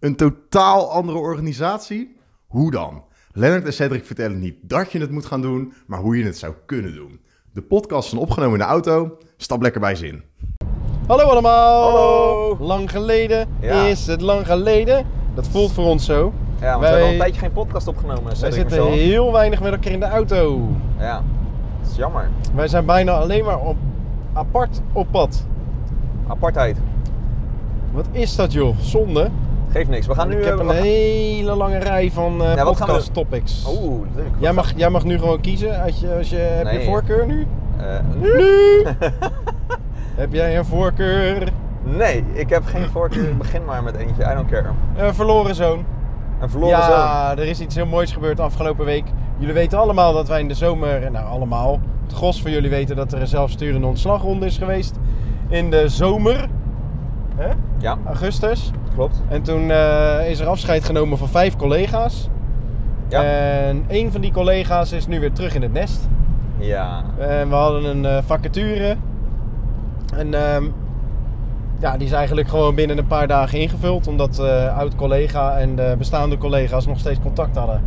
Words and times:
Een 0.00 0.16
totaal 0.16 0.90
andere 0.90 1.18
organisatie? 1.18 2.16
Hoe 2.46 2.70
dan? 2.70 3.02
Lennart 3.32 3.64
en 3.64 3.72
Cedric 3.72 4.04
vertellen 4.04 4.38
niet 4.38 4.54
dat 4.62 4.92
je 4.92 4.98
het 5.00 5.10
moet 5.10 5.26
gaan 5.26 5.40
doen, 5.42 5.72
maar 5.86 5.98
hoe 5.98 6.18
je 6.18 6.24
het 6.24 6.38
zou 6.38 6.54
kunnen 6.66 6.94
doen. 6.94 7.20
De 7.52 7.62
podcast 7.62 8.12
is 8.12 8.18
opgenomen 8.18 8.52
in 8.52 8.58
de 8.66 8.70
auto. 8.70 9.18
Stap 9.36 9.62
lekker 9.62 9.80
bij 9.80 9.94
zin. 9.94 10.22
Hallo 11.06 11.24
allemaal! 11.24 11.82
Hallo. 11.82 12.56
Lang 12.60 12.90
geleden 12.90 13.48
Ja. 13.60 13.82
is 13.86 14.06
het 14.06 14.20
lang 14.20 14.46
geleden. 14.46 15.06
Dat 15.34 15.48
voelt 15.48 15.72
voor 15.72 15.84
ons 15.84 16.04
zo. 16.04 16.32
Ja, 16.60 16.66
want 16.70 16.80
Wij- 16.80 16.80
we 16.80 16.86
hebben 16.86 17.04
al 17.06 17.12
een 17.12 17.18
tijdje 17.18 17.40
geen 17.40 17.52
podcast 17.52 17.88
opgenomen. 17.88 18.24
Wij 18.24 18.34
Cedric 18.34 18.52
zitten 18.54 18.78
Marcel. 18.78 18.96
heel 18.98 19.32
weinig 19.32 19.60
met 19.62 19.72
elkaar 19.72 19.92
in 19.92 20.00
de 20.00 20.06
auto. 20.06 20.68
Ja, 20.98 21.22
dat 21.80 21.90
is 21.90 21.96
jammer. 21.96 22.30
Wij 22.54 22.68
zijn 22.68 22.86
bijna 22.86 23.12
alleen 23.12 23.44
maar 23.44 23.60
op, 23.60 23.76
apart 24.32 24.80
op 24.92 25.06
pad. 25.10 25.46
Apartheid. 26.26 26.76
Wat 27.92 28.06
is 28.12 28.36
dat 28.36 28.52
joh? 28.52 28.78
Zonde. 28.78 29.30
Geeft 29.76 29.88
niks. 29.90 30.06
We 30.06 30.14
gaan 30.14 30.28
nu... 30.28 30.36
Ik 30.38 30.44
heb 30.44 30.54
eh, 30.54 30.60
een 30.60 30.66
gaan- 30.72 30.82
hele 30.82 31.54
lange 31.54 31.78
rij 31.78 32.10
van 32.10 32.34
Ja, 32.38 32.54
we 32.54 32.62
podcast 32.64 33.14
topics. 33.14 33.66
Oeh, 33.68 34.06
leuk. 34.14 34.30
Jij 34.38 34.52
mag, 34.52 34.72
jij 34.76 34.90
mag 34.90 35.04
nu 35.04 35.18
gewoon 35.18 35.40
kiezen. 35.40 35.82
Als 35.82 36.00
je, 36.00 36.14
als 36.14 36.30
je, 36.30 36.36
heb 36.36 36.70
je 36.72 36.84
voorkeur 36.84 37.26
nu? 37.26 37.46
Eh, 37.76 37.98
Nu! 38.20 38.86
heb 40.22 40.32
jij 40.32 40.58
een 40.58 40.64
voorkeur? 40.64 41.48
nee, 41.82 42.24
ik 42.32 42.48
heb 42.48 42.64
geen 42.64 42.88
voorkeur. 42.90 43.36
Begin 43.36 43.64
maar 43.64 43.82
met 43.82 43.96
eentje. 43.96 44.22
I 44.22 44.34
don't 44.34 44.50
care. 44.50 44.68
Een 44.96 45.14
verloren 45.14 45.54
zoon. 45.54 45.84
Een 46.40 46.50
verloren 46.50 46.82
zoon. 46.82 46.90
ja, 46.90 47.30
er 47.30 47.46
is 47.46 47.60
iets 47.60 47.74
heel 47.74 47.86
moois 47.86 48.12
gebeurd 48.12 48.40
afgelopen 48.40 48.84
week. 48.84 49.04
Jullie 49.38 49.54
weten 49.54 49.78
allemaal 49.78 50.12
dat 50.12 50.28
wij 50.28 50.40
in 50.40 50.48
de 50.48 50.54
zomer, 50.54 51.10
nou 51.10 51.26
allemaal, 51.26 51.80
het 52.02 52.12
gros 52.12 52.42
van 52.42 52.50
jullie 52.50 52.70
weten 52.70 52.96
dat 52.96 53.12
er 53.12 53.20
een 53.20 53.26
zelfsturende 53.26 53.86
ontslagronde 53.86 54.46
is 54.46 54.58
geweest 54.58 54.94
in 55.48 55.70
de 55.70 55.88
zomer, 55.88 56.48
hè? 57.36 57.48
Ja, 57.78 57.98
augustus. 58.06 58.70
Klopt. 58.96 59.22
En 59.28 59.42
toen 59.42 59.70
eh, 59.70 60.30
is 60.30 60.40
er 60.40 60.46
afscheid 60.46 60.84
genomen 60.84 61.18
van 61.18 61.28
vijf 61.28 61.56
collega's. 61.56 62.28
Ja. 63.08 63.24
En 63.24 63.84
één 63.88 64.12
van 64.12 64.20
die 64.20 64.32
collega's 64.32 64.92
is 64.92 65.06
nu 65.06 65.20
weer 65.20 65.32
terug 65.32 65.54
in 65.54 65.62
het 65.62 65.72
nest. 65.72 66.08
Ja. 66.58 67.04
En 67.18 67.48
we 67.48 67.54
hadden 67.54 67.84
een 67.84 68.04
eh, 68.04 68.22
vacature. 68.24 68.96
En 70.16 70.34
ehm, 70.34 70.64
ja, 71.78 71.96
die 71.96 72.06
is 72.06 72.12
eigenlijk 72.12 72.48
gewoon 72.48 72.74
binnen 72.74 72.98
een 72.98 73.06
paar 73.06 73.26
dagen 73.26 73.58
ingevuld. 73.58 74.06
Omdat 74.06 74.38
eh 74.38 74.78
oud-collega 74.78 75.58
en 75.58 75.76
de 75.76 75.94
bestaande 75.98 76.38
collega's 76.38 76.86
nog 76.86 76.98
steeds 76.98 77.20
contact 77.20 77.56
hadden. 77.56 77.82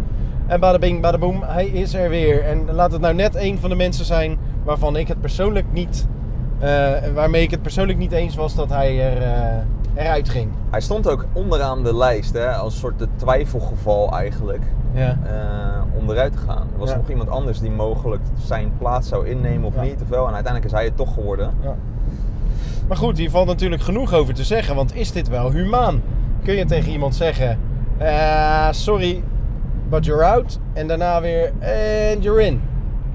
En 0.48 0.60
badabing, 0.60 1.02
badaboom, 1.02 1.44
hij 1.44 1.66
is 1.66 1.94
er 1.94 2.10
weer. 2.10 2.44
En 2.44 2.72
laat 2.72 2.92
het 2.92 3.02
nou 3.02 3.14
net 3.14 3.36
een 3.36 3.60
van 3.60 3.70
de 3.70 3.76
mensen 3.76 4.06
zijn 4.06 4.38
waarvan 4.64 4.96
ik 4.96 5.08
het 5.08 5.22
persoonlijk 5.22 5.66
niet... 5.72 6.08
waarmee 7.14 7.42
ik 7.42 7.52
het 7.52 7.62
persoonlijk 7.62 7.98
niet 7.98 8.12
eens 8.12 8.36
was 8.36 8.56
dat 8.56 8.70
hij 8.70 9.00
er, 9.00 9.22
eruit 10.00 10.30
ging. 10.30 10.52
Hij 10.70 10.82
stond 10.82 11.10
ook 11.10 11.26
onderaan 11.34 11.84
de 11.84 11.96
lijst, 11.96 12.34
hè, 12.34 12.50
als 12.52 12.74
een 12.74 12.80
soort 12.80 13.00
de 13.00 13.08
twijfelgeval 13.16 14.12
eigenlijk. 14.18 14.64
Ja. 14.94 15.18
eh, 15.24 15.98
om 16.02 16.10
eruit 16.10 16.32
te 16.32 16.38
gaan. 16.38 16.68
Er 16.74 16.80
was 16.80 16.90
Ja. 16.90 16.96
nog 16.96 17.10
iemand 17.10 17.30
anders 17.30 17.60
die 17.60 17.72
mogelijk 17.72 18.22
zijn 18.38 18.72
plaats 18.78 19.08
zou 19.08 19.28
innemen 19.28 19.64
of 19.68 19.76
Ja. 19.76 19.82
niet. 19.82 20.02
Of 20.02 20.10
wel. 20.10 20.28
En 20.28 20.34
uiteindelijk 20.34 20.66
is 20.66 20.72
hij 20.72 20.84
het 20.84 20.96
toch 20.98 21.14
geworden. 21.14 21.54
Ja. 21.64 21.76
Maar 22.88 22.98
goed, 22.98 23.18
hier 23.18 23.30
valt 23.30 23.48
natuurlijk 23.48 23.82
genoeg 23.82 24.14
over 24.14 24.34
te 24.34 24.44
zeggen, 24.44 24.76
want 24.76 24.96
is 24.96 25.12
dit 25.12 25.28
wel 25.30 25.52
humaan? 25.52 26.02
Kun 26.44 26.54
je 26.56 26.66
tegen 26.66 26.92
iemand 26.92 27.16
zeggen, 27.16 27.60
eh, 27.98 28.68
sorry, 28.72 29.24
but 29.90 30.06
you're 30.06 30.24
out, 30.26 30.60
en 30.74 30.88
daarna 30.88 31.22
weer, 31.22 31.52
and 32.14 32.24
you're 32.24 32.46
in? 32.46 32.62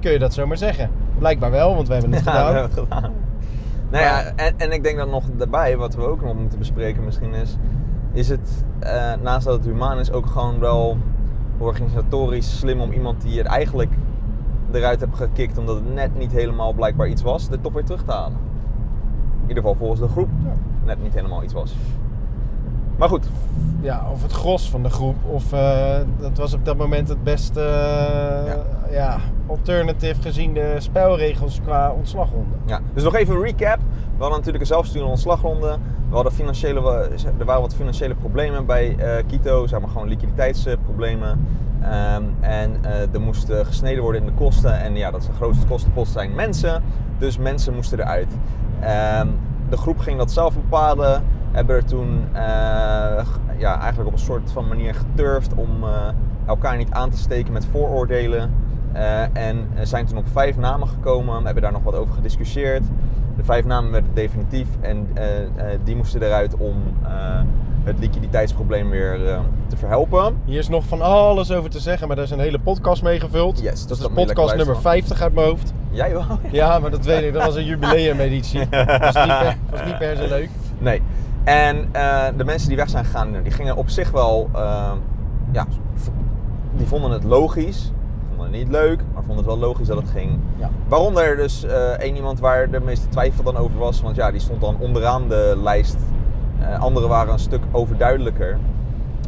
Kun 0.01 0.11
je 0.11 0.19
dat 0.19 0.33
zomaar 0.33 0.57
zeggen? 0.57 0.89
Blijkbaar 1.17 1.51
wel, 1.51 1.75
want 1.75 1.87
we 1.87 1.93
hebben 1.93 2.11
het 2.13 2.21
gedaan. 2.23 2.53
dat 2.53 2.61
hebben 2.61 2.75
we 2.89 2.95
gedaan. 2.95 3.11
Nou 3.95 4.07
ja, 4.07 4.23
en, 4.35 4.53
en 4.57 4.71
ik 4.71 4.83
denk 4.83 4.97
dat 4.97 5.09
nog 5.09 5.23
daarbij, 5.37 5.77
wat 5.77 5.95
we 5.95 6.07
ook 6.07 6.21
nog 6.21 6.35
moeten 6.35 6.59
bespreken 6.59 7.03
misschien 7.03 7.33
is, 7.33 7.57
is 8.13 8.29
het, 8.29 8.63
eh, 8.79 9.13
naast 9.21 9.45
dat 9.45 9.53
het 9.53 9.65
humaan 9.65 9.99
is, 9.99 10.11
ook 10.11 10.25
gewoon 10.25 10.59
wel 10.59 10.97
organisatorisch 11.57 12.57
slim 12.57 12.81
om 12.81 12.91
iemand 12.91 13.21
die 13.21 13.37
het 13.37 13.47
eigenlijk 13.47 13.91
eruit 14.71 14.99
hebt 14.99 15.15
gekikt 15.15 15.57
omdat 15.57 15.75
het 15.75 15.93
net 15.93 16.17
niet 16.17 16.31
helemaal 16.31 16.73
blijkbaar 16.73 17.07
iets 17.07 17.21
was, 17.21 17.49
er 17.49 17.61
toch 17.61 17.73
weer 17.73 17.83
terug 17.83 18.03
te 18.03 18.11
halen. 18.11 18.37
In 19.41 19.47
ieder 19.47 19.63
geval 19.63 19.75
volgens 19.75 19.99
de 19.99 20.07
groep 20.07 20.29
net 20.85 21.03
niet 21.03 21.13
helemaal 21.13 21.43
iets 21.43 21.53
was. 21.53 21.75
Maar 22.95 23.09
goed, 23.09 23.29
Ja, 23.81 24.07
of 24.11 24.21
het 24.21 24.31
gros 24.31 24.69
van 24.69 24.83
de 24.83 24.89
groep, 24.89 25.15
of 25.31 25.53
eh, 25.53 25.97
dat 26.19 26.37
was 26.37 26.53
op 26.53 26.65
dat 26.65 26.77
moment 26.77 27.07
het 27.07 27.23
beste 27.23 27.61
ja. 28.91 29.19
Alternative 29.47 30.21
gezien 30.21 30.53
de 30.53 30.75
spelregels 30.77 31.61
qua 31.63 31.91
ontslagronde. 31.91 32.55
Ja, 32.65 32.79
dus 32.93 33.03
nog 33.03 33.15
even 33.15 33.35
een 33.35 33.41
recap. 33.41 33.77
We 33.77 34.21
hadden 34.21 34.37
natuurlijk 34.37 34.59
een 34.59 34.65
zelfsturende 34.65 35.11
ontslagronde. 35.11 35.77
We 36.09 36.15
hadden 36.15 36.33
financiële, 36.33 37.09
er 37.37 37.45
waren 37.45 37.61
wat 37.61 37.75
financiële 37.75 38.15
problemen 38.15 38.65
bij 38.65 38.95
eh 38.97 39.23
Kito, 39.27 39.67
zeg 39.67 39.79
maar 39.79 39.89
gewoon 39.89 40.07
liquiditeitsproblemen. 40.07 41.47
Ehm, 41.81 42.23
en 42.39 42.77
eh, 42.81 43.13
er 43.13 43.21
moest 43.21 43.49
eh, 43.49 43.65
gesneden 43.65 44.03
worden 44.03 44.21
in 44.21 44.27
de 44.27 44.33
kosten. 44.33 44.79
En 44.79 44.95
ja, 44.95 45.11
dat 45.11 45.21
is 45.21 45.27
de 45.27 45.33
grootste 45.33 45.65
kostenpost 45.65 46.11
zijn 46.11 46.35
mensen. 46.35 46.83
Dus 47.17 47.37
mensen 47.37 47.73
moesten 47.73 47.99
eruit. 47.99 48.27
Ehm, 48.79 49.27
de 49.69 49.77
groep 49.77 49.99
ging 49.99 50.17
dat 50.17 50.31
zelf 50.31 50.53
bepalen. 50.53 51.23
Hebben 51.51 51.75
er 51.75 51.85
toen 51.85 52.27
eh, 52.33 53.25
ja, 53.57 53.79
eigenlijk 53.79 54.07
op 54.07 54.13
een 54.13 54.25
soort 54.25 54.51
van 54.51 54.67
manier 54.67 54.93
geturfd 54.93 55.53
om 55.53 55.83
eh, 55.83 56.07
elkaar 56.45 56.77
niet 56.77 56.91
aan 56.91 57.09
te 57.09 57.17
steken 57.17 57.53
met 57.53 57.65
vooroordelen. 57.65 58.51
Eh, 58.95 59.21
en 59.33 59.69
zijn 59.81 60.05
toen 60.05 60.17
op 60.17 60.27
vijf 60.31 60.57
namen 60.57 60.87
gekomen, 60.87 61.45
hebben 61.45 61.63
daar 61.63 61.71
nog 61.71 61.83
wat 61.83 61.95
over 61.95 62.13
gediscussieerd. 62.13 62.83
De 63.37 63.43
vijf 63.43 63.65
namen 63.65 63.91
werden 63.91 64.11
definitief 64.13 64.67
en 64.81 65.07
eh, 65.13 65.43
eh, 65.43 65.79
die 65.83 65.95
moesten 65.95 66.21
eruit 66.21 66.55
om 66.57 66.75
het 67.83 67.99
liquiditeitsprobleem 67.99 68.89
weer 68.89 69.19
te 69.67 69.77
verhelpen. 69.77 70.37
Hier 70.45 70.59
is 70.59 70.69
nog 70.69 70.85
van 70.85 71.01
alles 71.01 71.51
over 71.51 71.69
te 71.69 71.79
zeggen, 71.79 72.07
maar 72.07 72.15
daar 72.15 72.25
is 72.25 72.31
een 72.31 72.39
hele 72.39 72.59
podcast 72.59 73.03
mee 73.03 73.19
gevuld. 73.19 73.61
Yes, 73.61 73.71
dus 73.71 73.81
dat 73.81 73.97
is 73.97 74.03
dat 74.03 74.11
moet 74.11 74.19
je 74.19 74.25
podcast 74.25 74.55
nummer 74.55 74.81
50 74.81 75.21
uit 75.21 75.33
mijn 75.33 75.47
hoofd. 75.47 75.73
Jij 75.91 76.11
wel? 76.11 76.25
Ja, 76.51 76.79
maar 76.79 76.91
dat 76.91 77.05
weet 77.05 77.23
ik. 77.23 77.33
Dat 77.33 77.45
was 77.45 77.55
een 77.55 77.65
jubileumeditie. 77.65 78.69
Dat 78.69 78.99
was 78.99 79.15
niet 79.15 79.37
per, 79.39 79.57
was 79.69 79.85
niet 79.85 79.97
per 79.97 80.17
se 80.17 80.27
leuk. 80.27 80.49
Nee. 80.77 81.01
En 81.43 81.89
de 82.37 82.43
mensen 82.43 82.67
die 82.67 82.77
weg 82.77 82.89
zijn 82.89 83.05
gegaan, 83.05 83.41
die 83.43 83.51
gingen 83.51 83.75
op 83.75 83.89
zich 83.89 84.11
wel, 84.11 84.49
ja, 85.51 85.65
die 86.77 86.87
vonden 86.87 87.11
het 87.11 87.23
logisch. 87.23 87.91
Niet 88.55 88.69
leuk, 88.69 88.99
maar 89.13 89.23
vonden 89.23 89.37
het 89.37 89.45
wel 89.45 89.57
logisch 89.57 89.87
dat 89.87 89.97
het 89.97 90.09
ging. 90.09 90.39
Ja. 90.57 90.69
Waaronder 90.87 91.35
dus 91.35 91.63
eh 91.63 91.89
één 91.89 92.15
iemand 92.15 92.39
waar 92.39 92.69
de 92.69 92.79
meeste 92.79 93.07
twijfel 93.07 93.43
dan 93.43 93.57
over 93.57 93.77
was, 93.77 94.01
want 94.01 94.15
ja, 94.15 94.31
die 94.31 94.39
stond 94.39 94.61
dan 94.61 94.75
onderaan 94.79 95.27
de 95.29 95.59
lijst. 95.63 95.97
Eh 96.59 96.79
anderen 96.79 97.09
waren 97.09 97.33
een 97.33 97.39
stuk 97.39 97.61
overduidelijker. 97.71 98.57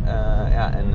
Eh, 0.04 0.12
ja, 0.54 0.72
en, 0.74 0.86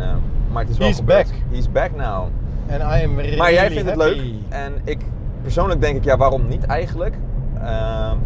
maar 0.52 0.62
het 0.62 0.70
is 0.70 0.78
wel 0.78 0.86
He's 0.88 0.96
gebeurd. 0.96 1.26
back. 1.28 1.36
He's 1.50 1.72
back 1.72 1.96
now. 1.96 2.28
En 2.66 2.80
I 2.80 3.04
am 3.04 3.18
really 3.18 3.36
Maar 3.36 3.52
jij 3.52 3.70
vindt 3.70 3.88
het 3.88 3.98
leuk. 3.98 4.20
En 4.48 4.72
ik 4.84 4.98
persoonlijk 5.42 5.80
denk 5.80 5.96
ik, 5.96 6.04
ja, 6.04 6.16
waarom 6.16 6.48
niet 6.48 6.64
eigenlijk? 6.64 7.14
Ehm, 7.60 8.16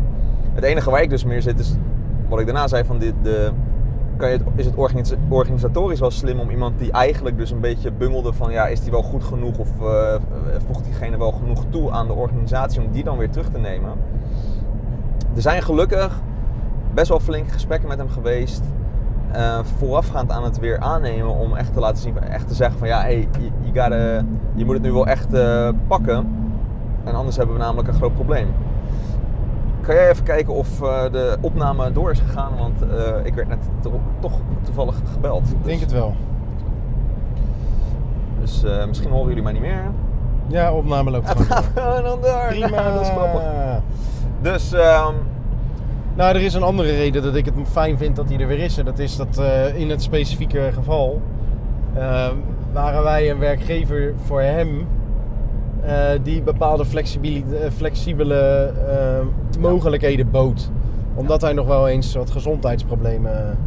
het 0.54 0.64
enige 0.64 0.90
waar 0.90 1.02
ik 1.02 1.10
dus 1.10 1.24
meer 1.24 1.42
zit 1.42 1.58
is, 1.58 1.74
wat 2.28 2.40
ik 2.40 2.46
daarna 2.46 2.68
zei, 2.68 2.84
van 2.84 2.98
dit, 2.98 3.14
de, 3.22 3.50
kan 4.16 4.30
je 4.30 4.38
is 4.54 4.64
het 4.64 4.74
organis- 4.74 5.14
organisatorisch 5.28 6.00
wel 6.00 6.10
slim 6.10 6.40
om 6.40 6.50
iemand 6.50 6.78
die 6.78 6.92
eigenlijk 6.92 7.38
dus 7.38 7.50
een 7.50 7.60
beetje 7.60 7.92
bungelde 7.92 8.32
van, 8.32 8.52
ja, 8.52 8.66
is 8.66 8.80
die 8.80 8.90
wel 8.90 9.02
goed 9.02 9.24
genoeg 9.24 9.58
of 9.58 9.68
eh, 9.80 10.14
voegt 10.66 10.84
diegene 10.84 11.18
wel 11.18 11.32
genoeg 11.32 11.64
toe 11.70 11.90
aan 11.90 12.06
de 12.06 12.12
organisatie 12.12 12.80
om 12.82 12.90
die 12.92 13.04
dan 13.04 13.18
weer 13.18 13.30
terug 13.30 13.48
te 13.48 13.58
nemen? 13.58 13.90
Er 15.34 15.42
zijn 15.42 15.62
gelukkig 15.62 16.20
best 16.94 17.08
wel 17.08 17.20
flinke 17.20 17.50
gesprekken 17.52 17.88
met 17.88 17.98
hem 17.98 18.08
geweest. 18.08 18.62
eh, 19.32 19.58
voorafgaand 19.78 20.30
aan 20.30 20.44
het 20.44 20.58
weer 20.58 20.78
aannemen 20.78 21.34
om 21.36 21.54
echt 21.56 21.72
te 21.72 21.80
laten 21.80 22.02
zien, 22.02 22.18
echt 22.18 22.48
te 22.48 22.54
zeggen 22.54 22.78
van 22.78 22.88
ja, 22.88 23.00
hey, 23.00 23.28
je, 23.62 23.80
gotta- 23.80 24.24
je 24.54 24.64
moet 24.64 24.74
het 24.74 24.82
nu 24.82 24.92
wel 24.92 25.06
echt 25.06 25.28
pakken. 25.86 26.26
En 27.04 27.14
anders 27.14 27.36
hebben 27.36 27.54
we 27.56 27.62
namelijk 27.62 27.88
een 27.88 27.94
groot 27.94 28.14
probleem. 28.14 28.48
Kan 29.86 29.94
jij 29.94 30.10
even 30.10 30.24
kijken 30.24 30.54
of 30.54 30.82
eh, 30.82 31.02
de 31.12 31.36
opname 31.40 31.92
door 31.92 32.10
is 32.10 32.18
gegaan? 32.18 32.52
Want 32.58 32.82
eh, 32.82 33.14
ik 33.24 33.34
werd 33.34 33.48
net 33.48 33.58
to- 33.82 34.00
toch 34.20 34.40
toevallig 34.62 34.94
gebeld. 35.12 35.50
Ik 35.50 35.64
denk 35.64 35.80
het 35.80 35.92
wel. 35.92 36.14
Dus 38.40 38.64
eh, 38.64 38.86
misschien 38.86 39.10
horen 39.10 39.28
jullie 39.28 39.42
mij 39.42 39.52
niet 39.52 39.62
meer. 39.62 39.82
Ja, 40.46 40.72
opname 40.72 41.10
loopt 41.10 41.28
Het 41.28 41.38
gewoon 41.38 41.62
gaat 41.62 41.74
door. 41.74 42.02
dan 42.02 42.20
door. 42.20 42.46
Prima. 42.48 42.92
dat 42.92 43.00
is 43.00 43.08
grappig. 43.08 43.42
Dus 44.40 44.72
ehm, 44.72 45.12
Nou, 46.14 46.34
er 46.36 46.42
is 46.42 46.54
een 46.54 46.62
andere 46.62 46.90
reden 46.96 47.22
dat 47.22 47.34
ik 47.34 47.44
het 47.44 47.54
fijn 47.70 47.98
vind 47.98 48.16
dat 48.16 48.28
hij 48.28 48.38
er 48.38 48.46
weer 48.46 48.58
is. 48.58 48.78
En 48.78 48.84
dat 48.84 48.98
is 48.98 49.16
dat 49.16 49.40
in 49.74 49.90
het 49.90 50.02
specifieke 50.02 50.70
geval 50.74 51.20
waren 52.72 53.02
wij 53.02 53.30
een 53.30 53.38
werkgever 53.38 54.14
voor 54.24 54.40
hem 54.40 54.86
die 56.22 56.42
bepaalde 56.42 56.84
eh, 56.84 57.70
flexibele 57.76 58.72
eh, 58.88 59.60
mogelijkheden 59.60 60.30
bood. 60.30 60.70
Omdat 61.14 61.40
hij 61.40 61.52
nog 61.52 61.66
wel 61.66 61.88
eens 61.88 62.14
wat 62.14 62.30
gezondheidsproblemen 62.30 63.58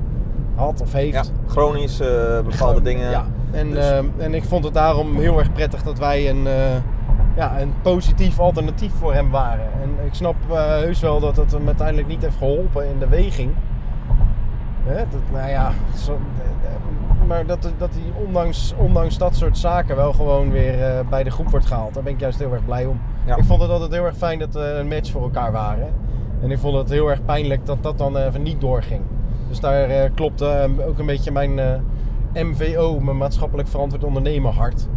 had 0.56 0.81
of 0.81 0.94
heeft. 0.94 1.13
ja, 1.13 1.24
chronisch 1.48 2.00
eh, 2.00 2.39
bepaalde 2.42 2.81
dingen. 2.81 3.10
Ja. 3.10 3.25
En, 3.51 3.69
Dus- 3.71 4.01
en 4.18 4.33
ik 4.33 4.44
vond 4.44 4.63
het 4.63 4.74
daarom 4.74 5.16
heel 5.16 5.39
erg 5.39 5.51
prettig 5.54 5.83
dat 5.83 6.00
wij 6.00 6.30
een, 6.30 6.48
eh, 6.48 6.54
ja, 7.36 7.62
een 7.62 7.74
positief 7.81 8.39
alternatief 8.39 8.92
voor 8.94 9.13
hem 9.13 9.30
waren. 9.30 9.66
En 9.81 10.06
ik 10.06 10.13
snap 10.13 10.36
eh, 10.50 10.68
heus 10.68 11.00
wel 11.00 11.19
dat 11.19 11.36
het 11.36 11.51
hem 11.51 11.68
uiteindelijk 11.68 12.07
niet 12.07 12.21
heeft 12.21 12.38
geholpen 12.38 12.86
in 12.89 13.00
de 13.00 13.07
weging. 13.07 13.51
Hè, 14.89 15.03
dat, 15.09 15.21
nou 15.31 15.50
ja, 15.50 15.71
zo, 15.95 16.18
maar 17.27 17.45
dat, 17.45 17.71
dat 17.77 17.89
hij 17.94 18.25
ondanks, 18.25 18.74
ondanks 18.77 19.18
dat 19.18 19.36
soort 19.36 19.57
zaken 19.57 19.95
wel 19.95 20.13
gewoon 20.13 20.51
weer 20.51 20.83
eh, 20.83 21.09
bij 21.09 21.24
de 21.24 21.31
groep 21.31 21.50
wordt 21.50 21.65
gehaald. 21.65 21.94
Daar 21.94 22.03
ben 22.03 22.13
ik 22.13 22.19
juist 22.19 22.39
heel 22.39 22.53
erg 22.53 22.65
blij 22.65 22.86
om. 22.86 23.01
Ja. 23.25 23.36
Ik 23.36 23.44
vond 23.44 23.62
het 23.62 23.71
altijd 23.71 23.91
heel 23.91 24.06
erg 24.06 24.18
fijn 24.18 24.39
dat 24.39 24.53
we 24.53 24.59
een 24.59 24.88
match 24.88 25.12
voor 25.12 25.21
elkaar 25.21 25.51
waren. 25.51 25.94
En 26.41 26.51
ik 26.51 26.59
vond 26.59 26.77
het 26.77 26.89
heel 26.89 27.09
erg 27.09 27.25
pijnlijk 27.25 27.65
dat 27.65 27.83
dat 27.83 27.97
dan 27.97 28.18
even 28.18 28.44
niet 28.44 28.62
doorging. 28.62 29.01
Dus 29.47 29.59
daar 29.59 29.89
eh, 29.89 30.09
klopte 30.15 30.45
eh, 30.45 30.88
ook 30.88 31.00
een 31.00 31.06
beetje 31.06 31.31
mijn 31.31 31.83
MVO, 32.33 33.00
mijn 33.00 33.18
maatschappelijk 33.18 33.68
verantwoord 33.68 34.03
ondernemen 34.03 34.53
hart. 34.53 34.88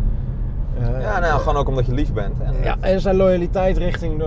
Ja, 1.00 1.18
nou, 1.18 1.40
gewoon 1.40 1.56
ook 1.56 1.68
omdat 1.68 1.86
je 1.86 1.94
lief 1.94 2.12
bent. 2.12 2.40
En, 2.40 2.54
ja, 2.62 2.76
en 2.80 3.00
zijn 3.00 3.16
loyaliteit 3.16 3.78
richting, 3.78 4.22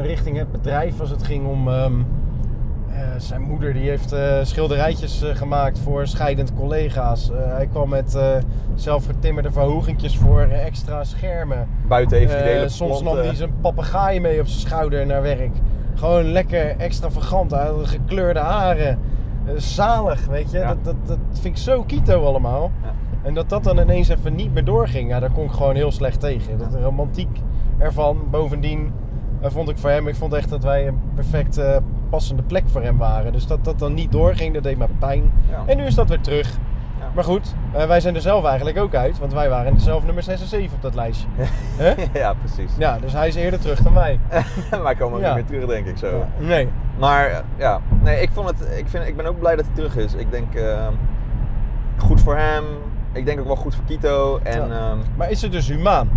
richting 0.00 0.36
het 0.36 0.52
bedrijf 0.52 1.00
als 1.00 1.10
het 1.10 1.22
ging 1.22 1.46
om... 1.46 1.68
ehm, 1.68 1.92
eh, 1.92 2.04
zijn 3.18 3.42
moeder 3.42 3.72
die 3.72 3.88
heeft 3.88 4.12
eh, 4.12 4.38
schilderijtjes 4.42 5.22
eh, 5.22 5.34
gemaakt 5.36 5.78
voor 5.78 6.06
scheidend 6.06 6.54
collega's. 6.54 7.30
Eh, 7.30 7.36
hij 7.44 7.66
kwam 7.66 7.88
met 7.88 8.14
eh 8.14 8.36
zelfgetimmerde 8.74 9.52
verhogingjes 9.52 10.16
voor 10.16 10.40
eh, 10.40 10.64
extra 10.66 11.04
schermen. 11.04 11.68
Buiten 11.88 12.18
heeft 12.18 12.32
hij 12.32 12.42
de 12.42 12.48
Eh, 12.48 12.54
hele 12.54 12.68
soms 12.68 13.02
nam 13.02 13.16
eh, 13.18 13.24
hij 13.24 13.34
zijn 13.34 13.52
papegaai 13.60 14.20
mee 14.20 14.40
op 14.40 14.46
zijn 14.46 14.60
schouder 14.60 15.06
naar 15.06 15.22
werk. 15.22 15.56
Gewoon 15.94 16.24
lekker 16.32 16.76
extravagant. 16.76 17.54
Gekleurde 17.82 18.40
haren. 18.40 18.98
Eh, 19.46 19.52
zalig, 19.56 20.26
weet 20.26 20.50
je. 20.50 20.58
Ja. 20.58 20.68
Dat, 20.68 20.84
dat, 20.84 20.96
dat 21.06 21.18
vind 21.40 21.56
ik 21.56 21.62
zo 21.62 21.82
Kito 21.82 22.24
allemaal. 22.24 22.70
Ja. 22.82 22.92
En 23.22 23.34
dat 23.34 23.48
dat 23.48 23.64
dan 23.64 23.78
ineens 23.78 24.08
even 24.08 24.34
niet 24.34 24.52
meer 24.54 24.64
doorging, 24.64 25.08
ja, 25.08 25.20
daar 25.20 25.30
kon 25.30 25.44
ik 25.44 25.50
gewoon 25.50 25.74
heel 25.74 25.92
slecht 25.92 26.20
tegen. 26.20 26.58
Dat 26.58 26.72
de 26.72 26.80
romantiek 26.80 27.38
ervan, 27.78 28.18
bovendien 28.30 28.92
eh, 29.40 29.50
vond 29.50 29.68
ik 29.68 29.78
voor 29.78 29.90
hem, 29.90 30.08
ik 30.08 30.14
vond 30.14 30.32
echt 30.32 30.48
dat 30.48 30.62
wij 30.62 30.86
een 30.86 31.00
perfect 31.14 31.58
eh, 31.58 31.76
passende 32.10 32.42
plek 32.42 32.64
voor 32.66 32.82
hem 32.82 32.96
waren. 32.98 33.32
Dus 33.32 33.46
dat 33.46 33.64
dat 33.64 33.78
dan 33.78 33.94
niet 33.94 34.12
doorging, 34.12 34.54
dat 34.54 34.62
deed 34.62 34.78
me 34.78 34.86
pijn. 34.98 35.32
Ja. 35.50 35.62
En 35.66 35.76
nu 35.76 35.84
is 35.84 35.94
dat 35.94 36.08
weer 36.08 36.20
terug. 36.20 36.50
Ja. 36.98 37.06
Maar 37.14 37.24
goed, 37.24 37.54
eh, 37.72 37.86
wij 37.86 38.00
zijn 38.00 38.14
er 38.14 38.20
zelf 38.20 38.44
eigenlijk 38.44 38.78
ook 38.78 38.94
uit, 38.94 39.18
want 39.18 39.32
wij 39.32 39.48
waren 39.48 39.80
zelf 39.80 40.04
nummer 40.04 40.22
6 40.22 40.40
en 40.40 40.46
7 40.46 40.76
op 40.76 40.82
dat 40.82 40.94
lijstje. 40.94 41.26
Ja, 42.12 42.34
precies. 42.34 42.72
Ja, 42.78 42.98
dus 42.98 43.12
hij 43.12 43.28
is 43.28 43.34
eerder 43.34 43.60
terug 43.60 43.80
dan 43.82 43.94
wij. 43.94 44.18
Wij 44.82 44.94
komen 44.94 45.18
ook 45.18 45.24
Ja. 45.24 45.34
niet 45.34 45.50
meer 45.50 45.58
terug, 45.60 45.74
denk 45.74 45.86
ik 45.86 45.96
zo. 45.96 46.24
Nee. 46.38 46.68
Maar 46.98 47.26
eh, 47.26 47.38
ja, 47.56 47.80
nee, 48.02 48.22
ik, 48.22 48.30
vond 48.32 48.48
het, 48.48 48.78
ik, 48.78 48.88
vind, 48.88 49.06
ik 49.06 49.16
ben 49.16 49.26
ook 49.26 49.38
blij 49.38 49.56
dat 49.56 49.64
hij 49.64 49.74
terug 49.74 49.96
is. 49.96 50.14
Ik 50.14 50.30
denk 50.30 50.54
eh, 50.54 50.86
goed 51.96 52.20
voor 52.20 52.36
hem. 52.36 52.64
Ik 53.12 53.24
denk 53.26 53.40
ook 53.40 53.46
wel 53.46 53.56
goed 53.56 53.74
voor 53.74 53.84
Kito. 53.84 54.40
En 54.42 54.68
Ja. 54.68 54.74
ehm, 54.90 54.98
Maar 55.16 55.30
is 55.30 55.42
het 55.42 55.52
dus 55.52 55.68
humaan? 55.68 56.08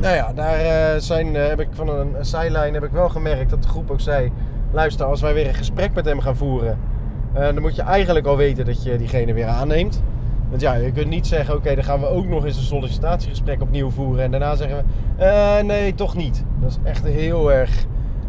Nou 0.00 0.14
ja, 0.14 0.32
daar 0.32 0.54
eh, 0.58 1.00
zijn, 1.00 1.34
heb 1.34 1.60
ik 1.60 1.68
van 1.70 1.88
een, 1.88 2.14
een 2.18 2.24
zijlijn 2.24 2.74
heb 2.74 2.84
ik 2.84 2.90
wel 2.90 3.08
gemerkt 3.08 3.50
dat 3.50 3.62
de 3.62 3.68
groep 3.68 3.90
ook 3.90 4.00
zei... 4.00 4.32
Luister, 4.76 5.06
als 5.06 5.20
wij 5.20 5.34
weer 5.34 5.48
een 5.48 5.54
gesprek 5.54 5.94
met 5.94 6.04
hem 6.04 6.20
gaan 6.20 6.36
voeren... 6.36 6.78
eh, 7.32 7.42
dan 7.42 7.60
moet 7.60 7.76
je 7.76 7.82
eigenlijk 7.82 8.26
al 8.26 8.36
weten 8.36 8.64
dat 8.64 8.82
je 8.82 8.96
diegene 8.96 9.32
weer 9.32 9.46
aanneemt. 9.46 10.02
Want 10.48 10.60
ja, 10.60 10.74
je 10.74 10.92
kunt 10.92 11.08
niet 11.08 11.26
zeggen, 11.26 11.54
oké, 11.54 11.74
dan 11.74 11.84
gaan 11.84 12.00
we 12.00 12.06
ook 12.06 12.26
nog 12.26 12.44
eens 12.44 12.56
een 12.56 12.62
sollicitatiegesprek 12.62 13.62
opnieuw 13.62 13.90
voeren. 13.90 14.24
En 14.24 14.30
daarna 14.30 14.54
zeggen 14.54 14.76
we, 14.76 15.24
eh, 15.24 15.64
nee, 15.64 15.94
toch 15.94 16.16
niet. 16.16 16.44
Dat 16.60 16.70
is 16.70 16.78
echt 16.82 17.04
heel 17.04 17.52
erg 17.52 17.84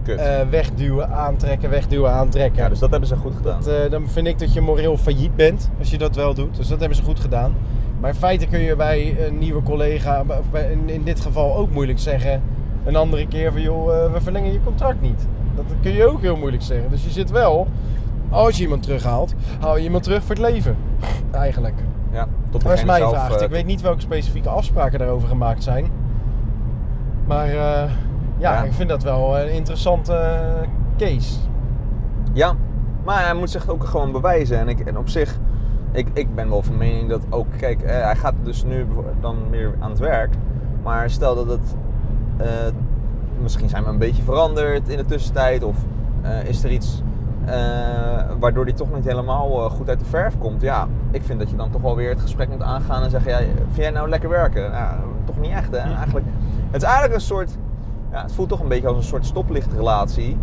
eh, 0.05 0.39
wegduwen, 0.49 1.09
aantrekken, 1.09 1.69
wegduwen, 1.69 2.11
aantrekken. 2.11 2.63
ja, 2.63 2.69
dus 2.69 2.79
dat 2.79 2.89
hebben 2.89 3.09
ze 3.09 3.15
goed 3.15 3.35
gedaan. 3.35 3.61
Dat, 3.63 3.91
dan 3.91 4.09
vind 4.09 4.27
ik 4.27 4.39
dat 4.39 4.53
je 4.53 4.61
moreel 4.61 4.97
failliet 4.97 5.35
bent 5.35 5.69
als 5.79 5.89
je 5.89 5.97
dat 5.97 6.15
wel 6.15 6.33
doet. 6.33 6.55
Dus 6.55 6.67
dat 6.67 6.79
hebben 6.79 6.97
ze 6.97 7.03
goed 7.03 7.19
gedaan. 7.19 7.53
Maar 7.99 8.09
in 8.09 8.15
feite 8.15 8.47
kun 8.47 8.59
je 8.59 8.75
bij 8.75 9.27
een 9.27 9.37
nieuwe 9.37 9.63
collega, 9.63 10.23
of 10.27 10.49
bij, 10.51 10.71
in, 10.71 10.89
in 10.89 11.03
dit 11.03 11.19
geval 11.19 11.55
ook 11.55 11.71
moeilijk 11.71 11.99
zeggen, 11.99 12.41
een 12.87 12.95
andere 12.95 13.27
keer 13.27 13.51
van 13.51 13.61
joh, 13.61 13.95
eh, 14.05 14.11
we 14.13 14.21
verlengen 14.21 14.51
je 14.53 14.63
contract 14.63 15.01
niet. 15.01 15.27
Dat 15.55 15.65
kun 15.81 15.91
je 15.91 16.07
ook 16.07 16.21
heel 16.21 16.37
moeilijk 16.37 16.63
zeggen. 16.63 16.89
Dus 16.89 17.03
je 17.03 17.09
zit 17.09 17.29
wel, 17.31 17.67
als 18.29 18.57
je 18.57 18.63
iemand 18.63 18.83
terughaalt, 18.83 19.33
haal 19.59 19.77
je 19.77 19.83
iemand 19.83 20.03
terug 20.03 20.23
voor 20.23 20.35
het 20.35 20.43
leven. 20.53 20.75
Eigenlijk. 21.31 21.75
ja, 22.11 22.27
tot 22.49 22.61
Dat 22.63 22.73
is 22.73 22.83
mijn 22.85 22.99
zelf, 22.99 23.13
vraag. 23.13 23.35
eh, 23.35 23.41
Ik 23.45 23.49
weet 23.49 23.65
niet 23.65 23.81
welke 23.81 24.01
specifieke 24.01 24.49
afspraken 24.49 24.99
daarover 24.99 25.27
gemaakt 25.27 25.63
zijn. 25.63 25.85
Maar 27.27 27.45
eh, 27.47 27.53
ja, 27.53 27.89
Ja. 28.37 28.63
ik 28.63 28.73
vind 28.73 28.89
dat 28.89 29.03
wel 29.03 29.39
een 29.39 29.51
interessante 29.51 30.45
case. 30.97 31.39
Ja, 32.33 32.53
maar 33.05 33.23
hij 33.25 33.33
moet 33.33 33.49
zich 33.49 33.69
ook 33.69 33.83
gewoon 33.83 34.11
bewijzen. 34.11 34.59
En, 34.59 34.67
ik, 34.69 34.79
en 34.79 34.97
op 34.97 35.09
zich, 35.09 35.37
ik, 35.91 36.07
ik 36.13 36.35
ben 36.35 36.49
wel 36.49 36.61
van 36.61 36.77
mening 36.77 37.09
dat 37.09 37.25
ook, 37.29 37.47
kijk, 37.57 37.81
hij 37.85 38.15
gaat 38.15 38.33
dus 38.43 38.63
nu 38.63 38.85
dan 39.21 39.35
weer 39.49 39.73
aan 39.79 39.89
het 39.89 39.99
werk. 39.99 40.33
Maar 40.83 41.09
stel 41.09 41.35
dat 41.35 41.47
het, 41.49 41.75
eh, 42.37 42.47
misschien 43.41 43.69
zijn 43.69 43.83
we 43.83 43.89
een 43.89 43.97
beetje 43.97 44.23
veranderd 44.23 44.89
in 44.89 44.97
de 44.97 45.05
tussentijd. 45.05 45.63
Of 45.63 45.75
eh, 46.21 46.43
is 46.43 46.63
er 46.63 46.71
iets 46.71 47.01
eh, 47.45 47.55
waardoor 48.39 48.63
hij 48.63 48.73
toch 48.73 48.93
niet 48.93 49.05
helemaal 49.05 49.69
goed 49.69 49.89
uit 49.89 49.99
de 49.99 50.05
verf 50.05 50.37
komt. 50.37 50.61
Ja, 50.61 50.87
ik 51.11 51.23
vind 51.23 51.39
dat 51.39 51.49
je 51.49 51.55
dan 51.55 51.69
toch 51.69 51.81
wel 51.81 51.95
weer 51.95 52.09
het 52.09 52.21
gesprek 52.21 52.49
moet 52.49 52.61
aangaan 52.61 53.03
en 53.03 53.09
zeggen, 53.09 53.31
ja, 53.31 53.37
vind 53.37 53.75
jij 53.75 53.89
nou 53.89 54.09
lekker 54.09 54.29
werken? 54.29 54.71
Nou, 54.71 54.95
toch 55.25 55.39
niet 55.39 55.51
echt, 55.51 55.71
hè? 55.71 55.77
Eigenlijk, 55.77 56.25
het 56.71 56.81
is 56.81 56.87
eigenlijk 56.87 57.13
een 57.13 57.25
soort, 57.25 57.57
ja, 58.11 58.21
het 58.21 58.33
voelt 58.33 58.49
toch 58.49 58.59
een 58.59 58.67
beetje 58.67 58.87
als 58.87 58.97
een 58.97 59.03
soort 59.03 59.25
stoplichtrelatie. 59.25 60.37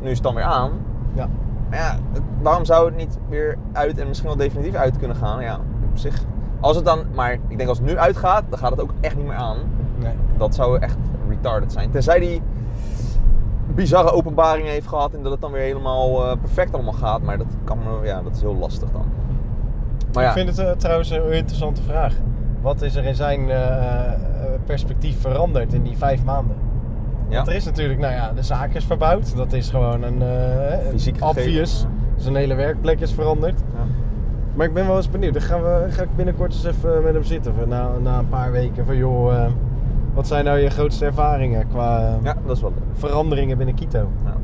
Nu 0.00 0.08
is 0.08 0.14
het 0.14 0.22
dan 0.22 0.34
weer 0.34 0.44
aan. 0.44 0.70
Ja. 1.12 1.28
Maar 1.68 1.78
ja, 1.78 1.96
waarom 2.42 2.64
zou 2.64 2.86
het 2.86 2.96
niet 2.96 3.18
weer 3.28 3.58
uit 3.72 3.98
en 3.98 4.08
misschien 4.08 4.28
wel 4.28 4.38
definitief 4.38 4.74
uit 4.74 4.96
kunnen 4.96 5.16
gaan? 5.16 5.42
Ja, 5.42 5.58
op 5.90 5.98
zich. 5.98 6.24
Als 6.60 6.76
het 6.76 6.84
dan, 6.84 7.04
maar 7.14 7.32
ik 7.32 7.56
denk 7.56 7.68
als 7.68 7.78
het 7.78 7.86
nu 7.86 7.98
uitgaat, 7.98 8.44
dan 8.48 8.58
gaat 8.58 8.70
het 8.70 8.80
ook 8.80 8.92
echt 9.00 9.16
niet 9.16 9.26
meer 9.26 9.36
aan. 9.36 9.56
Nee. 9.98 10.14
Dat 10.36 10.54
zou 10.54 10.78
echt 10.78 10.96
retarded 11.40 11.72
zijn. 11.72 11.90
Tenzij 11.90 12.18
die 12.18 12.42
bizarre 13.74 14.12
openbaringen 14.12 14.70
heeft 14.72 14.86
gehad 14.86 15.14
en 15.14 15.22
dat 15.22 15.32
het 15.32 15.40
dan 15.40 15.52
weer 15.52 15.62
helemaal 15.62 16.24
eh, 16.24 16.36
perfect 16.40 16.74
allemaal 16.74 16.92
gaat. 16.92 17.22
Maar 17.22 17.38
dat 17.38 17.46
kan 17.64 17.78
ja, 18.02 18.22
dat 18.22 18.34
is 18.34 18.40
heel 18.40 18.56
lastig 18.56 18.90
dan. 18.90 19.04
Maar 20.12 20.22
ja, 20.22 20.28
Ik 20.28 20.36
vind 20.36 20.48
het 20.48 20.58
eh, 20.58 20.70
trouwens 20.70 21.10
een 21.10 21.32
interessante 21.32 21.82
vraag. 21.82 22.14
Wat 22.60 22.82
is 22.82 22.94
er 22.94 23.04
in 23.04 23.14
zijn 23.14 23.50
eh, 23.50 24.12
perspectief 24.66 25.20
veranderd 25.20 25.72
in 25.72 25.82
die 25.82 25.96
vijf 25.96 26.24
maanden? 26.24 26.56
ja. 27.28 27.36
Want 27.36 27.48
er 27.48 27.54
is 27.54 27.64
natuurlijk, 27.64 28.00
nou 28.00 28.12
ja, 28.12 28.32
de 28.32 28.42
zaak 28.42 28.74
is 28.74 28.84
verbouwd. 28.84 29.36
Dat 29.36 29.52
is 29.52 29.70
gewoon 29.70 30.02
een 30.02 30.22
Fysiek 30.90 31.24
obvious. 31.24 31.86
Zijn 32.16 32.34
hele 32.34 32.54
werkplek 32.54 33.00
is 33.00 33.12
veranderd. 33.12 33.60
Ja. 33.74 33.84
Maar 34.54 34.66
ik 34.66 34.74
ben 34.74 34.86
wel 34.86 34.96
eens 34.96 35.10
benieuwd. 35.10 35.32
Dan 35.32 35.42
gaan 35.42 35.62
we, 35.62 35.86
ga 35.88 36.02
ik 36.02 36.16
binnenkort 36.16 36.52
eens 36.52 36.64
even 36.64 37.02
met 37.02 37.14
hem 37.14 37.24
zitten. 37.24 37.54
Na, 37.66 37.90
na 38.02 38.18
een 38.18 38.28
paar 38.28 38.52
weken. 38.52 38.86
Van 38.86 38.96
joh, 38.96 39.46
wat 40.14 40.26
zijn 40.26 40.44
nou 40.44 40.58
je 40.58 40.70
grootste 40.70 41.04
ervaringen 41.04 41.68
qua 41.68 41.98
eh, 42.06 42.14
ja, 42.22 42.36
dat 42.46 42.56
is 42.56 42.62
wel 42.62 42.70
leuk. 42.74 42.98
veranderingen 42.98 43.56
binnen 43.56 43.74
Quito? 43.74 44.08
Ja. 44.24 44.34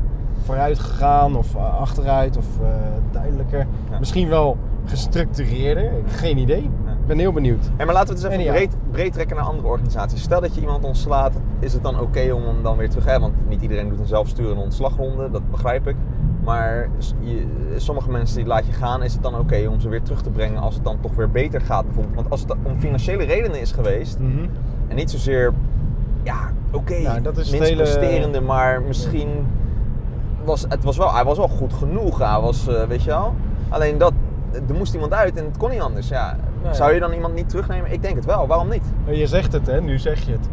Vooruit 0.43 0.79
gegaan 0.79 1.35
of 1.35 1.55
eh, 1.55 1.79
achteruit 1.79 2.37
of 2.37 2.45
eh, 2.61 2.67
duidelijker. 3.11 3.67
Ja. 3.91 3.99
Misschien 3.99 4.29
wel 4.29 4.57
gestructureerder. 4.85 5.91
Geen 6.05 6.37
idee. 6.37 6.61
Ik 6.99 7.05
ben 7.07 7.17
heel 7.19 7.31
benieuwd. 7.31 7.69
Hey, 7.75 7.85
maar 7.85 7.95
laten 7.95 8.15
we 8.15 8.21
het 8.21 8.23
eens 8.23 8.33
En 8.33 8.39
even 8.39 8.53
breed, 8.53 8.91
breed 8.91 9.13
trekken 9.13 9.35
naar 9.35 9.45
andere 9.45 9.67
organisaties. 9.67 10.21
Stel 10.21 10.41
dat 10.41 10.55
je 10.55 10.61
iemand 10.61 10.83
ontslaat, 10.83 11.33
is 11.59 11.73
het 11.73 11.83
dan 11.83 11.99
oké 11.99 12.31
om 12.33 12.43
hem 12.45 12.63
dan 12.63 12.77
weer 12.77 12.89
terug 12.89 13.03
te 13.03 13.09
hebben? 13.09 13.29
Want 13.31 13.49
niet 13.49 13.61
iedereen 13.61 13.89
doet 13.89 13.99
een 13.99 14.05
zelfsturende 14.05 14.61
ontslagronde, 14.61 15.29
dat 15.31 15.49
begrijp 15.51 15.87
ik. 15.87 15.95
Maar 16.43 16.89
je- 17.19 17.47
sommige 17.77 18.11
mensen 18.11 18.37
die 18.37 18.45
laat 18.45 18.65
je 18.65 18.71
gaan, 18.71 19.03
is 19.03 19.13
het 19.13 19.23
dan 19.23 19.39
oké 19.39 19.67
om 19.69 19.79
ze 19.79 19.89
weer 19.89 20.01
terug 20.01 20.21
te 20.21 20.29
brengen 20.29 20.61
als 20.61 20.75
het 20.75 20.83
dan 20.83 20.99
toch 21.01 21.15
weer 21.15 21.31
beter 21.31 21.61
gaat 21.61 21.85
bijvoorbeeld? 21.85 22.15
Want 22.15 22.29
als 22.29 22.41
het 22.41 22.53
om 22.63 22.79
financiële 22.79 23.23
redenen 23.23 23.61
is 23.61 23.71
geweest 23.71 24.17
en 24.87 24.95
niet 24.95 25.11
zozeer, 25.11 25.53
ja 26.23 26.51
oké, 26.71 26.99
Nou, 26.99 27.21
dat 27.21 27.37
is 27.37 27.43
het 27.43 27.51
minst 27.59 27.69
hele- 27.69 27.81
presterende, 27.81 28.41
maar 28.41 28.81
misschien 28.81 29.29
was 30.43 30.65
het 30.69 30.83
was 30.83 30.97
wel, 30.97 31.13
hij 31.13 31.23
was 31.23 31.37
wel 31.37 31.47
goed 31.47 31.73
genoeg. 31.73 32.19
Hij 32.19 32.39
was, 32.39 32.67
eh, 32.67 32.83
weet 32.83 33.03
je 33.03 33.09
wel. 33.09 33.33
Alleen 33.69 33.97
dat, 33.97 34.13
er 34.67 34.75
moest 34.75 34.93
iemand 34.93 35.13
uit 35.13 35.37
en 35.37 35.45
het 35.45 35.57
kon 35.57 35.69
niet 35.69 35.81
anders. 35.81 36.07
Ja, 36.07 36.37
Nee. 36.63 36.73
Zou 36.73 36.93
je 36.93 36.99
dan 36.99 37.13
iemand 37.13 37.33
niet 37.35 37.49
terugnemen? 37.49 37.91
Ik 37.91 38.01
denk 38.01 38.15
het 38.15 38.25
wel. 38.25 38.47
Waarom 38.47 38.69
niet? 38.69 38.83
Je 39.05 39.27
zegt 39.27 39.53
het, 39.53 39.67
hè? 39.67 39.81
Nu 39.81 39.99
zeg 39.99 40.25
je 40.25 40.31
het. 40.31 40.49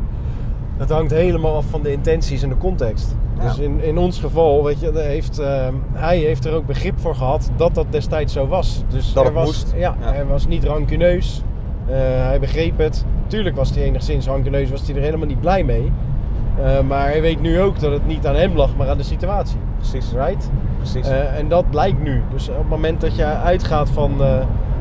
Het 0.77 0.91
hangt 0.91 1.11
helemaal 1.11 1.57
af 1.57 1.65
van 1.67 1.83
de 1.83 1.93
intenties 1.93 2.43
en 2.43 2.49
de 2.49 2.57
context. 2.57 3.17
Ja. 3.39 3.43
Dus 3.43 3.59
in, 3.59 3.81
in 3.83 3.99
ons 3.99 4.19
geval, 4.21 4.65
weet 4.65 4.81
je, 4.81 4.91
heeft, 4.95 5.39
eh, 5.39 5.69
hij 5.93 6.19
heeft 6.19 6.45
er 6.45 6.55
ook 6.55 6.67
begrip 6.67 6.99
voor 7.01 7.15
gehad 7.15 7.51
dat 7.57 7.75
dat 7.75 7.87
destijds 7.91 8.33
zo 8.33 8.47
was. 8.47 8.85
Dus 8.89 9.13
Dat 9.13 9.27
er 9.27 9.33
was, 9.33 9.45
moest. 9.47 9.73
Ja, 9.77 9.97
Ja. 10.01 10.13
hij 10.13 10.27
was 10.27 10.47
niet 10.47 10.65
rancuneus. 10.65 11.43
Eh, 11.87 11.95
hij 12.27 12.41
begreep 12.41 12.79
het. 12.79 13.05
Tuurlijk 13.27 13.57
was 13.57 13.71
hij 13.75 13.83
enigszins 13.85 14.27
rancuneus, 14.27 14.71
was 14.71 14.87
hij 14.87 14.97
er 14.97 15.03
helemaal 15.03 15.27
niet 15.27 15.41
blij 15.41 15.65
mee. 15.65 15.93
Eh, 16.63 16.81
maar 16.81 17.07
hij 17.07 17.21
weet 17.21 17.41
nu 17.41 17.61
ook 17.61 17.81
dat 17.81 17.93
het 17.93 18.07
niet 18.07 18.27
aan 18.27 18.35
hem 18.35 18.57
lag, 18.57 18.77
maar 18.77 18.89
aan 18.89 18.97
de 18.97 19.03
situatie. 19.03 19.59
Precies. 19.77 20.13
Right? 20.13 20.51
Precies. 20.77 21.09
Eh, 21.09 21.39
en 21.39 21.49
dat 21.49 21.71
blijkt 21.71 22.03
nu. 22.03 22.23
Dus 22.33 22.49
op 22.49 22.59
het 22.59 22.69
moment 22.69 23.01
dat 23.01 23.17
je 23.17 23.25
uitgaat 23.25 23.91
van 23.91 24.13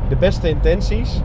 de 0.09 0.15
beste 0.19 0.49
intenties, 0.49 1.21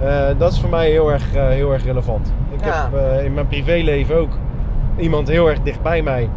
eh, 0.00 0.24
dat 0.38 0.52
is 0.52 0.60
voor 0.60 0.70
mij 0.70 0.90
heel 0.90 1.12
erg, 1.12 1.24
heel 1.34 1.72
erg 1.72 1.84
relevant. 1.84 2.32
Ik 2.50 2.64
Ja. 2.64 2.88
heb 2.92 3.24
in 3.24 3.34
mijn 3.34 3.46
privéleven 3.46 4.16
ook 4.16 4.30
iemand 4.96 5.28
heel 5.28 5.48
erg 5.48 5.60
dicht 5.62 5.82
bij 5.82 6.02
mij. 6.02 6.28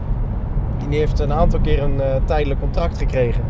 Die 0.90 1.00
heeft 1.00 1.20
een 1.20 1.34
aantal 1.34 1.60
keer 1.60 1.84
een 1.84 2.02
tijdelijk 2.26 2.60
contract 2.60 2.98
gekregen. 2.98 3.44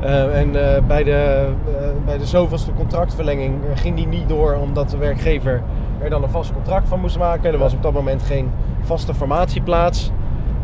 Eh, 0.00 0.40
en 0.40 0.74
eh, 0.74 0.82
bij, 0.82 1.04
de, 1.04 1.48
eh, 1.66 1.88
bij 2.04 2.18
de 2.18 2.26
zoveelste 2.26 2.72
contractverlenging 2.72 3.54
ging 3.74 3.96
die 3.96 4.06
niet 4.06 4.28
door 4.28 4.54
omdat 4.54 4.90
de 4.90 4.96
werkgever 4.96 5.62
er 5.98 6.10
dan 6.10 6.22
een 6.22 6.30
vast 6.30 6.52
contract 6.52 6.88
van 6.88 7.00
moest 7.00 7.18
maken. 7.18 7.52
Er 7.52 7.58
was 7.58 7.74
op 7.74 7.82
dat 7.82 7.92
moment 7.92 8.22
geen 8.22 8.50
vaste 8.82 9.14
formatieplaats. 9.14 10.10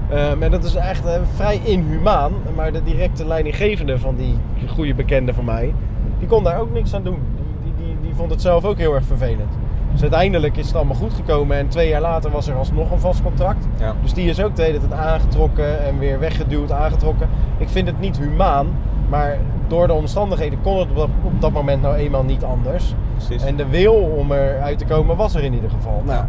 Eh, 0.09 0.43
en 0.43 0.51
dat 0.51 0.65
is 0.65 0.75
echt 0.75 1.05
vrij 1.35 1.61
inhumaan. 1.65 2.33
Maar 2.57 2.73
de 2.73 2.83
directe 2.83 3.27
leidinggevende 3.27 3.99
van 3.99 4.17
die 4.17 4.39
goede 4.69 4.95
bekende 4.95 5.35
van 5.35 5.45
mij, 5.45 5.75
die 6.19 6.29
kon 6.29 6.45
daar 6.45 6.61
ook 6.61 6.73
niks 6.73 6.95
aan 6.95 7.03
doen. 7.03 7.19
Die, 7.35 7.73
die, 7.77 7.87
die, 7.87 7.97
die 8.03 8.15
vond 8.15 8.31
het 8.31 8.41
zelf 8.41 8.65
ook 8.65 8.79
heel 8.79 8.95
erg 8.95 9.05
vervelend. 9.05 9.59
Dus 9.93 10.01
uiteindelijk 10.01 10.57
is 10.57 10.67
het 10.67 10.77
allemaal 10.77 10.97
goed 10.97 11.13
gekomen 11.13 11.57
en 11.57 11.69
twee 11.69 11.89
jaar 11.89 12.01
later 12.01 12.31
was 12.31 12.49
er 12.49 12.55
alsnog 12.55 12.91
een 12.91 13.01
vast 13.01 13.23
contract. 13.23 13.67
Ja. 13.79 13.95
Dus 14.03 14.13
die 14.13 14.29
is 14.29 14.43
ook 14.43 14.57
de 14.57 14.63
hele 14.63 14.79
tijd 14.79 14.93
aangetrokken 14.93 15.85
en 15.85 15.99
weer 15.99 16.19
weggeduwd, 16.19 16.73
aangetrokken. 16.73 17.29
Ik 17.59 17.69
vind 17.69 17.87
het 17.87 18.01
niet 18.01 18.19
humaan, 18.19 18.67
maar 19.11 19.39
door 19.69 19.87
de 19.87 19.93
omstandigheden 19.93 20.61
kon 20.63 20.79
het 20.79 20.91
op 20.91 20.97
dat, 20.97 21.09
op 21.25 21.41
dat 21.41 21.53
moment 21.53 21.83
nou 21.83 21.95
eenmaal 21.95 22.23
niet 22.23 22.45
anders. 22.45 22.95
Precies. 23.15 23.43
En 23.43 23.57
de 23.57 23.67
wil 23.67 23.95
om 23.95 24.33
eruit 24.33 24.79
te 24.79 24.85
komen 24.85 25.17
was 25.17 25.35
er 25.35 25.45
in 25.45 25.55
ieder 25.55 25.71
geval. 25.71 26.03
Nou, 26.05 26.25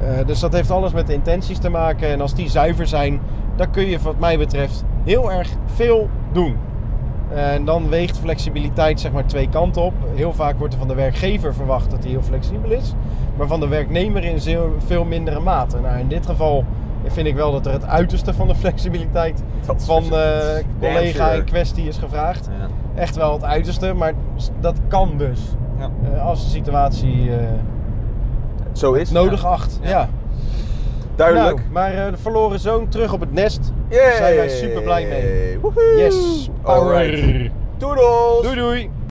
eh, 0.00 0.26
dus 0.26 0.40
dat 0.40 0.52
heeft 0.52 0.70
alles 0.70 0.92
met 0.92 1.06
de 1.06 1.12
intenties 1.12 1.58
te 1.58 1.68
maken. 1.68 2.08
En 2.08 2.20
als 2.20 2.34
die 2.34 2.50
zuiver 2.50 2.86
zijn, 2.86 3.20
dan 3.56 3.70
kun 3.70 3.86
je 3.86 3.98
wat 3.98 4.18
mij 4.18 4.38
betreft 4.38 4.84
heel 5.04 5.32
erg 5.32 5.48
veel 5.66 6.08
doen. 6.32 6.56
En 7.34 7.64
dan 7.64 7.88
weegt 7.88 8.18
flexibiliteit 8.18 9.00
zeg 9.00 9.12
maar 9.12 9.26
twee 9.26 9.48
kanten 9.48 9.82
op. 9.82 9.94
Heel 10.14 10.32
vaak 10.32 10.58
wordt 10.58 10.72
er 10.72 10.78
van 10.78 10.88
de 10.88 10.94
werkgever 10.94 11.54
verwacht 11.54 11.90
dat 11.90 12.02
hij 12.02 12.10
heel 12.10 12.22
flexibel 12.22 12.70
is. 12.70 12.94
Maar 13.36 13.46
van 13.46 13.60
de 13.60 13.68
werknemer 13.68 14.24
in 14.24 14.40
veel 14.86 15.04
mindere 15.04 15.40
mate. 15.40 15.80
Nou, 15.80 15.98
in 15.98 16.08
dit 16.08 16.26
geval 16.26 16.64
vind 17.12 17.26
ik 17.26 17.34
wel 17.34 17.52
dat 17.52 17.66
er 17.66 17.72
het 17.72 17.86
uiterste 17.86 18.34
van 18.34 18.48
de 18.48 18.54
flexibiliteit 18.54 19.42
van 19.76 20.02
de 20.02 20.62
collega 20.80 21.24
sure. 21.26 21.36
in 21.38 21.44
kwestie 21.44 21.88
is 21.88 21.96
gevraagd. 21.98 22.48
Ja. 22.58 22.68
Echt 23.00 23.16
wel 23.16 23.32
het 23.32 23.44
uiterste, 23.44 23.92
maar 23.92 24.12
dat 24.60 24.76
kan 24.88 25.14
dus. 25.18 25.40
Ja. 25.78 25.90
Eh, 26.14 26.26
als 26.26 26.44
de 26.44 26.50
situatie 26.50 27.30
eh, 27.30 27.36
Zo 28.72 28.92
is. 28.92 29.10
nodig 29.10 29.42
Ja. 29.42 29.48
acht. 29.48 29.78
Ja. 29.82 30.08
Duidelijk. 31.16 31.56
Nou, 31.56 31.68
maar 31.72 31.94
eh, 31.94 32.10
de 32.10 32.16
verloren 32.16 32.60
zoon 32.60 32.88
terug 32.88 33.12
op 33.12 33.20
het 33.20 33.32
nest. 33.32 33.72
Daar 33.88 34.12
zijn 34.16 34.36
wij 34.36 34.48
super 34.48 34.82
blij 34.82 35.06
mee. 35.06 35.58
Woehoe. 35.60 35.94
Yes, 35.96 36.50
power. 36.62 36.96
Alright. 36.96 37.50
Doedels. 37.76 38.42
Doei 38.42 38.54
doei. 38.54 38.90